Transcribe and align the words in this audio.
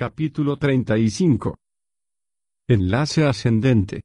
Capítulo 0.00 0.56
35 0.56 1.58
Enlace 2.68 3.26
ascendente. 3.26 4.00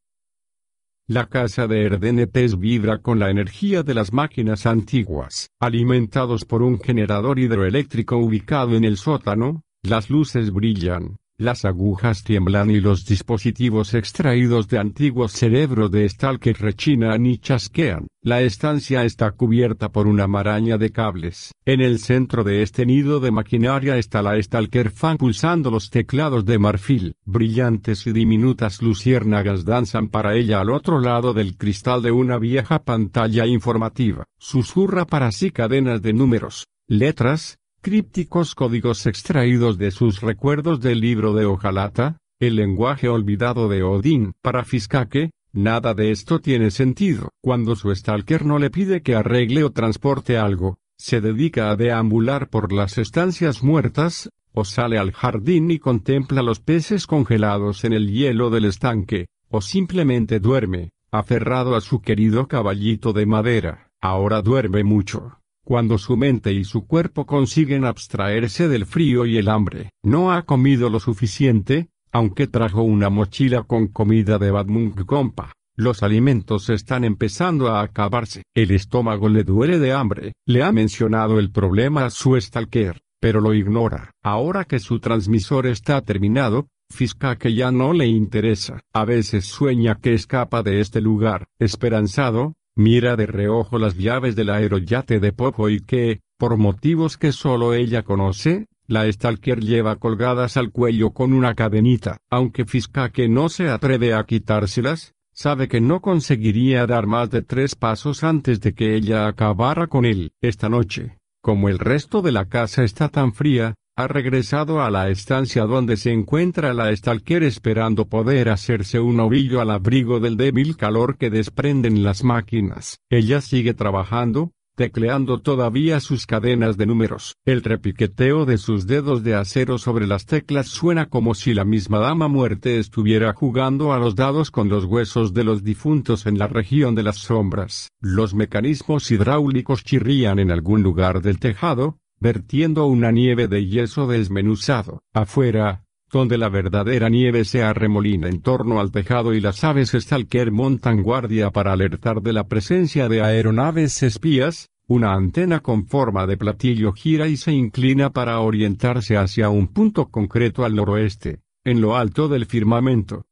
La 1.07 1.27
casa 1.27 1.67
de 1.67 1.85
Erdenetes 1.85 2.59
vibra 2.59 2.97
con 2.97 3.17
la 3.17 3.29
energía 3.29 3.81
de 3.81 3.93
las 3.93 4.11
máquinas 4.11 4.65
antiguas, 4.65 5.51
alimentados 5.57 6.43
por 6.43 6.63
un 6.63 6.81
generador 6.81 7.39
hidroeléctrico 7.39 8.17
ubicado 8.17 8.75
en 8.75 8.83
el 8.83 8.97
sótano, 8.97 9.61
las 9.83 10.09
luces 10.09 10.51
brillan, 10.51 11.15
las 11.37 11.65
agujas 11.65 12.23
tiemblan 12.23 12.71
y 12.71 12.79
los 12.79 13.05
dispositivos 13.05 13.93
extraídos 13.93 14.69
de 14.69 14.79
antiguos 14.79 15.33
cerebros 15.33 15.91
de 15.91 16.07
Stalker 16.07 16.57
rechinan 16.57 17.25
y 17.25 17.37
chasquean. 17.39 18.07
La 18.21 18.41
estancia 18.41 19.03
está 19.03 19.31
cubierta 19.31 19.91
por 19.91 20.07
una 20.07 20.27
maraña 20.27 20.77
de 20.77 20.91
cables. 20.91 21.51
En 21.65 21.81
el 21.81 21.99
centro 21.99 22.43
de 22.43 22.61
este 22.61 22.85
nido 22.85 23.19
de 23.19 23.31
maquinaria 23.31 23.97
está 23.97 24.21
la 24.21 24.41
Stalker 24.41 24.91
fan 24.91 25.17
pulsando 25.17 25.69
los 25.69 25.89
teclados 25.89 26.45
de 26.45 26.57
marfil. 26.57 27.15
Brillantes 27.25 28.07
y 28.07 28.13
diminutas 28.13 28.81
luciérnagas 28.81 29.65
danzan 29.65 30.07
para 30.07 30.35
ella 30.35 30.61
al 30.61 30.69
otro 30.69 31.01
lado 31.01 31.33
del 31.33 31.57
cristal 31.57 32.01
de 32.01 32.11
una 32.11 32.37
vieja 32.39 32.83
pantalla 32.83 33.45
informativa. 33.45 34.25
Susurra 34.37 35.05
para 35.05 35.31
sí 35.31 35.51
cadenas 35.51 36.01
de 36.01 36.13
números, 36.13 36.65
letras, 36.87 37.59
crípticos 37.85 38.55
códigos 38.55 39.05
extraídos 39.05 39.77
de 39.77 39.91
sus 39.91 40.21
recuerdos 40.21 40.81
del 40.81 41.01
libro 41.01 41.35
de 41.35 41.45
Ojalata, 41.45 42.17
el 42.39 42.55
lenguaje 42.55 43.09
olvidado 43.09 43.69
de 43.69 43.83
Odín. 43.83 44.33
Para 44.41 44.63
Fiskake, 44.63 45.29
nada 45.53 45.93
de 45.93 46.09
esto 46.09 46.39
tiene 46.39 46.71
sentido. 46.71 47.29
Cuando 47.43 47.75
su 47.75 47.93
stalker 47.93 48.43
no 48.43 48.57
le 48.57 48.71
pide 48.71 49.03
que 49.03 49.13
arregle 49.13 49.63
o 49.63 49.69
transporte 49.71 50.35
algo, 50.35 50.79
se 50.97 51.21
dedica 51.21 51.69
a 51.69 51.75
deambular 51.75 52.49
por 52.49 52.73
las 52.73 52.97
estancias 52.97 53.61
muertas, 53.61 54.31
o 54.51 54.65
sale 54.65 54.97
al 54.97 55.11
jardín 55.11 55.69
y 55.69 55.77
contempla 55.77 56.41
los 56.41 56.61
peces 56.61 57.05
congelados 57.05 57.83
en 57.83 57.93
el 57.93 58.11
hielo 58.11 58.49
del 58.49 58.65
estanque, 58.65 59.27
o 59.47 59.61
simplemente 59.61 60.39
duerme, 60.39 60.89
aferrado 61.11 61.75
a 61.75 61.81
su 61.81 62.01
querido 62.01 62.47
caballito 62.47 63.13
de 63.13 63.27
madera. 63.27 63.91
Ahora 64.01 64.41
duerme 64.41 64.83
mucho 64.83 65.37
cuando 65.65 65.97
su 65.97 66.15
mente 66.15 66.53
y 66.53 66.63
su 66.63 66.87
cuerpo 66.87 67.25
consiguen 67.25 67.83
abstraerse 67.83 68.69
del 68.69 68.85
frío 68.85 69.25
y 69.25 69.37
el 69.37 69.49
hambre. 69.49 69.89
No 70.03 70.31
ha 70.31 70.43
comido 70.43 70.89
lo 70.89 71.01
suficiente, 71.01 71.89
aunque 72.13 72.47
trajo 72.47 72.83
una 72.83 73.09
mochila 73.09 73.63
con 73.63 73.87
comida 73.87 74.37
de 74.37 74.51
Badmunk 74.51 75.03
Compa. 75.05 75.51
Los 75.75 76.03
alimentos 76.03 76.69
están 76.69 77.03
empezando 77.03 77.67
a 77.67 77.81
acabarse. 77.81 78.43
El 78.53 78.71
estómago 78.71 79.27
le 79.27 79.43
duele 79.43 79.79
de 79.79 79.91
hambre. 79.91 80.33
Le 80.45 80.63
ha 80.63 80.71
mencionado 80.71 81.39
el 81.39 81.51
problema 81.51 82.05
a 82.05 82.09
su 82.11 82.39
stalker, 82.39 83.01
pero 83.19 83.41
lo 83.41 83.53
ignora. 83.53 84.11
Ahora 84.23 84.63
que 84.63 84.79
su 84.79 84.99
transmisor 84.99 85.67
está 85.67 85.99
terminado, 86.01 86.67
Fisca 86.89 87.35
que 87.37 87.53
ya 87.53 87.71
no 87.71 87.93
le 87.93 88.05
interesa. 88.05 88.81
A 88.93 89.05
veces 89.05 89.45
sueña 89.45 89.95
que 89.95 90.13
escapa 90.13 90.61
de 90.61 90.79
este 90.79 91.01
lugar, 91.01 91.47
esperanzado, 91.59 92.53
Mira 92.77 93.15
de 93.15 93.25
reojo 93.25 93.79
las 93.79 93.95
llaves 93.95 94.35
del 94.35 94.49
aeroyate 94.49 95.21
de 95.21 95.31
Popo 95.31 95.69
y 95.69 95.79
que, 95.79 96.19
por 96.37 96.57
motivos 96.57 97.17
que 97.17 97.31
solo 97.31 97.73
ella 97.73 98.03
conoce, 98.03 98.67
la 98.85 99.09
Stalker 99.09 99.61
lleva 99.61 99.95
colgadas 99.95 100.57
al 100.57 100.71
cuello 100.71 101.11
con 101.11 101.31
una 101.31 101.55
cadenita. 101.55 102.17
Aunque 102.29 102.65
que 103.13 103.29
no 103.29 103.47
se 103.47 103.69
atreve 103.69 104.13
a 104.13 104.25
quitárselas, 104.25 105.13
sabe 105.31 105.69
que 105.69 105.79
no 105.79 106.01
conseguiría 106.01 106.85
dar 106.85 107.07
más 107.07 107.29
de 107.29 107.41
tres 107.41 107.75
pasos 107.75 108.25
antes 108.25 108.59
de 108.59 108.73
que 108.73 108.95
ella 108.95 109.27
acabara 109.27 109.87
con 109.87 110.03
él. 110.03 110.33
Esta 110.41 110.67
noche, 110.67 111.17
como 111.41 111.69
el 111.69 111.79
resto 111.79 112.21
de 112.21 112.33
la 112.33 112.45
casa 112.45 112.83
está 112.83 113.07
tan 113.07 113.33
fría, 113.33 113.75
ha 113.97 114.07
regresado 114.07 114.81
a 114.81 114.89
la 114.91 115.09
estancia 115.09 115.63
donde 115.63 115.95
se 115.95 116.11
encuentra 116.11 116.73
la 116.73 116.93
Stalker 116.93 117.43
esperando 117.43 118.07
poder 118.07 118.49
hacerse 118.49 118.99
un 118.99 119.21
ovillo 119.21 119.61
al 119.61 119.71
abrigo 119.71 120.19
del 120.19 120.35
débil 120.35 120.75
calor 120.75 121.17
que 121.17 121.29
desprenden 121.29 122.03
las 122.03 122.23
máquinas. 122.23 122.99
Ella 123.09 123.39
sigue 123.39 123.73
trabajando, 123.73 124.51
tecleando 124.75 125.39
todavía 125.39 126.01
sus 126.01 126.25
cadenas 126.27 126.75
de 126.75 126.87
números. 126.87 127.35
El 127.45 127.63
repiqueteo 127.63 128.45
de 128.45 128.57
sus 128.57 128.85
dedos 128.85 129.23
de 129.23 129.35
acero 129.35 129.77
sobre 129.77 130.07
las 130.07 130.25
teclas 130.25 130.67
suena 130.67 131.05
como 131.05 131.33
si 131.33 131.53
la 131.53 131.63
misma 131.63 131.99
dama 131.99 132.27
muerte 132.27 132.79
estuviera 132.79 133.33
jugando 133.33 133.93
a 133.93 133.99
los 133.99 134.15
dados 134.15 134.51
con 134.51 134.67
los 134.67 134.83
huesos 134.83 135.33
de 135.33 135.45
los 135.45 135.63
difuntos 135.63 136.25
en 136.25 136.37
la 136.37 136.47
región 136.47 136.95
de 136.95 137.03
las 137.03 137.15
sombras. 137.15 137.93
Los 138.01 138.33
mecanismos 138.33 139.09
hidráulicos 139.09 139.85
chirrían 139.85 140.39
en 140.39 140.51
algún 140.51 140.83
lugar 140.83 141.21
del 141.21 141.39
tejado, 141.39 141.97
vertiendo 142.25 142.87
una 142.87 143.11
nieve 143.11 143.47
de 143.47 143.67
yeso 143.67 144.07
desmenuzado. 144.07 145.03
Afuera, 145.13 145.83
donde 146.11 146.39
la 146.39 146.49
verdadera 146.49 147.07
nieve 147.07 147.45
se 147.45 147.61
arremolina 147.61 148.27
en 148.29 148.41
torno 148.41 148.79
al 148.79 148.89
tejado 148.89 149.35
y 149.35 149.39
las 149.39 149.63
aves 149.63 149.91
stalker 149.91 150.51
montan 150.51 151.03
guardia 151.03 151.51
para 151.51 151.71
alertar 151.71 152.23
de 152.23 152.33
la 152.33 152.47
presencia 152.47 153.07
de 153.09 153.21
aeronaves 153.21 154.01
espías, 154.01 154.69
una 154.87 155.13
antena 155.13 155.59
con 155.59 155.85
forma 155.85 156.25
de 156.25 156.35
platillo 156.35 156.93
gira 156.93 157.27
y 157.27 157.37
se 157.37 157.51
inclina 157.51 158.09
para 158.09 158.39
orientarse 158.39 159.17
hacia 159.17 159.49
un 159.49 159.67
punto 159.67 160.07
concreto 160.07 160.65
al 160.65 160.73
noroeste, 160.73 161.41
en 161.63 161.79
lo 161.79 161.95
alto 161.95 162.27
del 162.27 162.47
firmamento. 162.47 163.27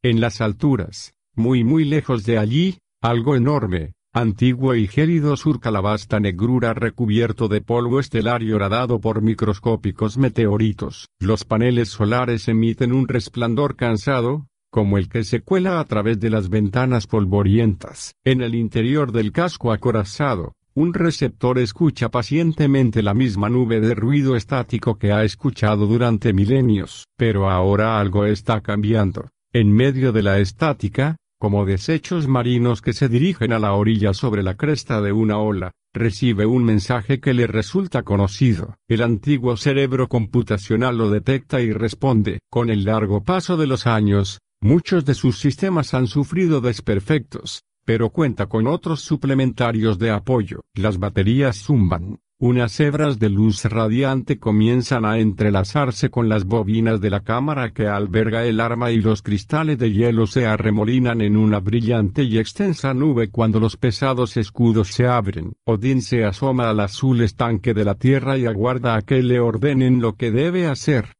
En 0.00 0.18
las 0.22 0.40
alturas, 0.40 1.12
muy 1.34 1.62
muy 1.62 1.84
lejos 1.84 2.24
de 2.24 2.38
allí, 2.38 2.78
algo 3.02 3.36
enorme, 3.36 3.92
Antiguo 4.14 4.74
y 4.74 4.88
gélido 4.88 5.38
surca 5.38 5.70
la 5.70 5.80
vasta 5.80 6.20
negrura 6.20 6.74
recubierto 6.74 7.48
de 7.48 7.62
polvo 7.62 7.98
estelar 7.98 8.42
y 8.42 8.52
horadado 8.52 9.00
por 9.00 9.22
microscópicos 9.22 10.18
meteoritos. 10.18 11.08
Los 11.18 11.46
paneles 11.46 11.88
solares 11.88 12.46
emiten 12.46 12.92
un 12.92 13.08
resplandor 13.08 13.74
cansado, 13.74 14.48
como 14.70 14.98
el 14.98 15.08
que 15.08 15.24
se 15.24 15.40
cuela 15.40 15.80
a 15.80 15.84
través 15.86 16.20
de 16.20 16.28
las 16.28 16.50
ventanas 16.50 17.06
polvorientas. 17.06 18.14
En 18.22 18.42
el 18.42 18.54
interior 18.54 19.12
del 19.12 19.32
casco 19.32 19.72
acorazado, 19.72 20.52
un 20.74 20.92
receptor 20.92 21.58
escucha 21.58 22.10
pacientemente 22.10 23.02
la 23.02 23.14
misma 23.14 23.48
nube 23.48 23.80
de 23.80 23.94
ruido 23.94 24.36
estático 24.36 24.98
que 24.98 25.12
ha 25.12 25.24
escuchado 25.24 25.86
durante 25.86 26.34
milenios. 26.34 27.06
Pero 27.16 27.48
ahora 27.48 27.98
algo 27.98 28.26
está 28.26 28.60
cambiando. 28.60 29.30
En 29.54 29.72
medio 29.72 30.12
de 30.12 30.22
la 30.22 30.38
estática, 30.38 31.16
como 31.42 31.66
desechos 31.66 32.28
marinos 32.28 32.82
que 32.82 32.92
se 32.92 33.08
dirigen 33.08 33.52
a 33.52 33.58
la 33.58 33.72
orilla 33.72 34.14
sobre 34.14 34.44
la 34.44 34.56
cresta 34.56 35.00
de 35.00 35.10
una 35.10 35.38
ola, 35.38 35.72
recibe 35.92 36.46
un 36.46 36.62
mensaje 36.62 37.18
que 37.18 37.34
le 37.34 37.48
resulta 37.48 38.04
conocido. 38.04 38.76
El 38.86 39.02
antiguo 39.02 39.56
cerebro 39.56 40.06
computacional 40.06 40.96
lo 40.96 41.10
detecta 41.10 41.60
y 41.60 41.72
responde. 41.72 42.38
Con 42.48 42.70
el 42.70 42.84
largo 42.84 43.24
paso 43.24 43.56
de 43.56 43.66
los 43.66 43.88
años, 43.88 44.38
muchos 44.60 45.04
de 45.04 45.14
sus 45.14 45.36
sistemas 45.40 45.94
han 45.94 46.06
sufrido 46.06 46.60
desperfectos, 46.60 47.64
pero 47.84 48.10
cuenta 48.10 48.46
con 48.46 48.68
otros 48.68 49.00
suplementarios 49.00 49.98
de 49.98 50.12
apoyo. 50.12 50.60
Las 50.74 51.00
baterías 51.00 51.56
zumban, 51.56 52.20
unas 52.42 52.80
hebras 52.80 53.20
de 53.20 53.30
luz 53.30 53.64
radiante 53.66 54.40
comienzan 54.40 55.04
a 55.04 55.20
entrelazarse 55.20 56.10
con 56.10 56.28
las 56.28 56.44
bobinas 56.44 57.00
de 57.00 57.08
la 57.08 57.20
cámara 57.20 57.72
que 57.72 57.86
alberga 57.86 58.44
el 58.44 58.58
arma 58.58 58.90
y 58.90 59.00
los 59.00 59.22
cristales 59.22 59.78
de 59.78 59.92
hielo 59.92 60.26
se 60.26 60.44
arremolinan 60.44 61.20
en 61.20 61.36
una 61.36 61.60
brillante 61.60 62.24
y 62.24 62.38
extensa 62.38 62.94
nube 62.94 63.30
cuando 63.30 63.60
los 63.60 63.76
pesados 63.76 64.36
escudos 64.36 64.88
se 64.88 65.06
abren. 65.06 65.52
Odín 65.64 66.02
se 66.02 66.24
asoma 66.24 66.68
al 66.68 66.80
azul 66.80 67.20
estanque 67.20 67.74
de 67.74 67.84
la 67.84 67.94
tierra 67.94 68.36
y 68.36 68.46
aguarda 68.46 68.96
a 68.96 69.02
que 69.02 69.22
le 69.22 69.38
ordenen 69.38 70.00
lo 70.00 70.16
que 70.16 70.32
debe 70.32 70.66
hacer. 70.66 71.14